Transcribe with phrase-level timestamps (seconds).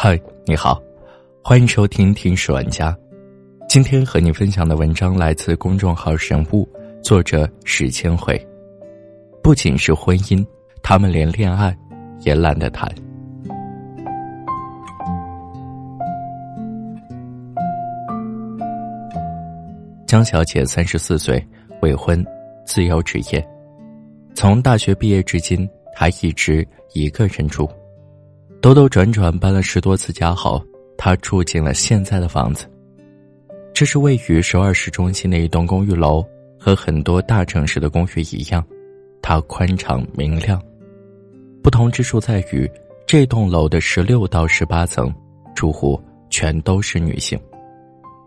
[0.00, 0.80] 嗨，你好，
[1.42, 2.92] 欢迎收听《听史玩家》。
[3.68, 6.68] 今天和你分享的文章来自公众号“神物”，
[7.02, 8.40] 作者史千回。
[9.42, 10.46] 不仅是婚姻，
[10.84, 11.76] 他们连恋爱
[12.20, 12.88] 也懒得谈。
[20.06, 21.44] 江小姐三十四岁，
[21.82, 22.24] 未婚，
[22.64, 23.44] 自由职业。
[24.32, 27.68] 从大学毕业至今，她一直一个人住。
[28.60, 30.60] 兜兜转转搬了十多次家后，
[30.96, 32.66] 他住进了现在的房子。
[33.72, 36.24] 这是位于首尔市中心的一栋公寓楼，
[36.58, 38.64] 和很多大城市的公寓一样，
[39.22, 40.60] 它宽敞明亮。
[41.62, 42.68] 不同之处在于，
[43.06, 45.14] 这栋楼的十六到十八层
[45.54, 47.38] 住户全都是女性。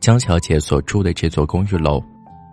[0.00, 2.00] 江小姐所住的这座公寓楼，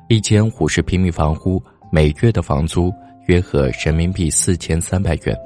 [0.07, 2.91] 一间五十平米房屋，每月的房租
[3.27, 5.37] 约合人民币四千三百元。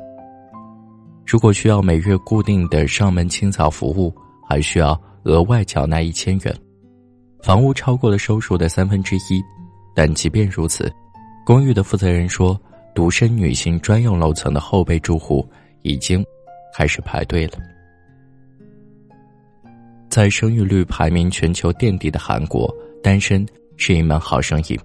[1.26, 4.14] 如果需要每月固定的上门清扫服务，
[4.48, 6.56] 还需要额外缴纳一千元。
[7.42, 9.42] 房屋超过了收入的三分之一，
[9.96, 10.92] 但即便如此，
[11.46, 12.60] 公寓的负责人说，
[12.94, 15.48] 独身女性专用楼层的后备住户
[15.82, 16.24] 已经
[16.76, 17.54] 开始排队了。
[20.10, 23.46] 在生育率排名全球垫底的韩国，单身
[23.78, 24.80] 是一门好生意。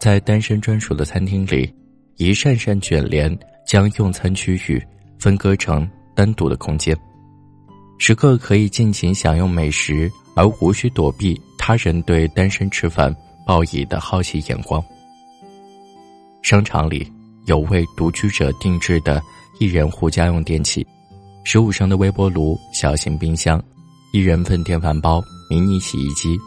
[0.00, 1.72] 在单身专属的餐厅里，
[2.16, 4.82] 一扇扇卷帘将用餐区域。
[5.18, 6.96] 分割成单独的空间，
[7.98, 13.14] 食客可以尽情享用美食，而无需躲避他人对单身吃饭
[13.46, 14.82] 报以的好奇眼光。
[16.42, 17.10] 商场里
[17.46, 19.22] 有为独居者定制的
[19.58, 20.86] 一人户家用电器，
[21.44, 23.62] 十五升的微波炉、小型冰箱、
[24.12, 26.38] 一人份电饭煲、迷你洗衣机。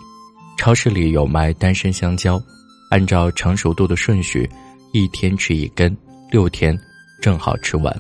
[0.57, 2.41] 超市里有卖单身香蕉，
[2.89, 4.49] 按照成熟度的顺序，
[4.91, 5.95] 一天吃一根，
[6.31, 6.77] 六天
[7.21, 7.95] 正好吃完。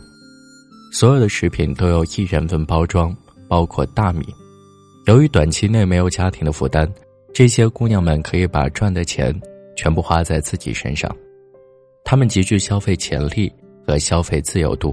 [0.99, 3.15] 所有的食品都有一人份包装，
[3.47, 4.33] 包括大米。
[5.05, 6.91] 由于短期内没有家庭的负担，
[7.31, 9.31] 这些姑娘们可以把赚的钱
[9.75, 11.15] 全部花在自己身上。
[12.03, 13.53] 她们极具消费潜力
[13.85, 14.91] 和消费自由度，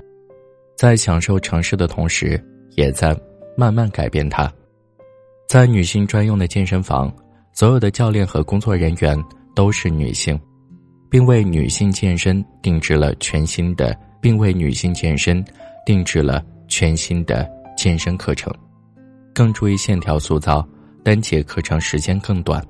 [0.77, 2.39] 在享受城市的同时，
[2.77, 3.19] 也在
[3.57, 4.53] 慢慢改变它。
[5.49, 7.11] 在女性专用的健身房，
[7.55, 9.19] 所有的教练和工作人员
[9.55, 10.39] 都是女性，
[11.09, 15.43] 并为女性健身定制了全新的，并为女性健身。
[15.85, 18.53] 定制了全新的健身课程，
[19.35, 20.67] 更注意线条塑造，
[21.03, 22.65] 单节课程时间更短。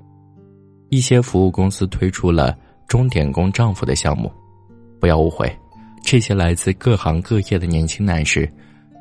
[0.90, 2.56] 一些服务公司推出了
[2.88, 4.32] 钟点工丈夫的项目，
[5.00, 5.50] 不要误会，
[6.02, 8.50] 这些来自各行各业的年轻男士，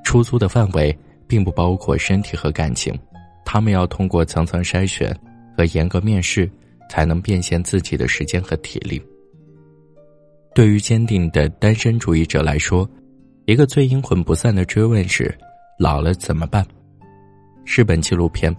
[0.03, 0.95] 出租的范围
[1.27, 2.97] 并不包括身体和感情，
[3.43, 5.15] 他们要通过层层筛选
[5.57, 6.49] 和严格面试，
[6.89, 9.01] 才能变现自己的时间和体力。
[10.53, 12.87] 对于坚定的单身主义者来说。
[13.45, 15.37] 一个最阴魂不散的追问是：
[15.77, 16.65] 老了怎么办？
[17.65, 18.53] 日本纪录片《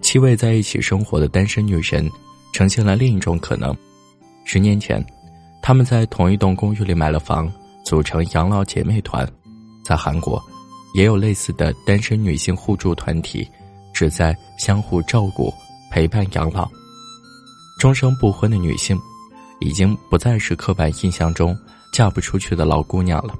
[0.00, 2.08] 七位在一起生活的单身女神》
[2.50, 3.76] 呈现了另一种可能。
[4.44, 5.04] 十年前，
[5.60, 7.52] 他们在同一栋公寓里买了房，
[7.84, 9.30] 组成养老姐妹团。
[9.84, 10.42] 在韩国，
[10.94, 13.46] 也有类似的单身女性互助团体，
[13.92, 15.52] 旨在相互照顾、
[15.90, 16.66] 陪伴养老。
[17.78, 18.98] 终生不婚的女性，
[19.60, 21.54] 已经不再是刻板印象中
[21.92, 23.34] 嫁不出去的老姑娘了。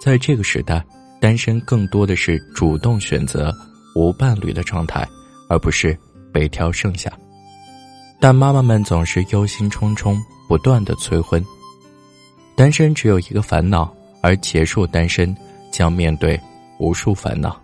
[0.00, 0.82] 在这个时代，
[1.20, 3.54] 单身更多的是主动选择
[3.94, 5.06] 无伴侣的状态，
[5.46, 5.96] 而不是
[6.32, 7.12] 被挑剩下。
[8.18, 10.18] 但妈妈们总是忧心忡忡，
[10.48, 11.44] 不断的催婚。
[12.56, 15.36] 单身只有一个烦恼，而结束单身
[15.70, 16.40] 将面对
[16.78, 17.60] 无数烦恼。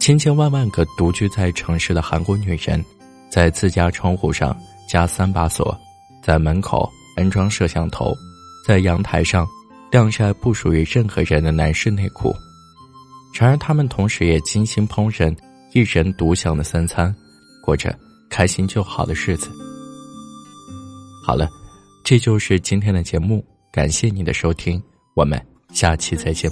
[0.00, 2.84] 千千万万个独居在城市的韩国女人，
[3.30, 4.56] 在自家窗户上
[4.88, 5.76] 加三把锁，
[6.22, 8.12] 在门口安装摄像头，
[8.66, 9.46] 在阳台上。
[9.90, 12.34] 晾晒不属于任何人的男士内裤，
[13.32, 15.34] 然而他们同时也精心烹饪
[15.72, 17.14] 一人独享的三餐，
[17.62, 17.96] 过着
[18.28, 19.48] 开心就好的日子。
[21.24, 21.48] 好了，
[22.04, 24.82] 这就是今天的节目，感谢你的收听，
[25.14, 25.40] 我们
[25.72, 26.50] 下期再见。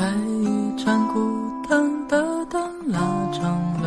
[0.00, 1.20] 开一盏孤
[1.68, 2.98] 单的灯，拉
[3.34, 3.79] 长。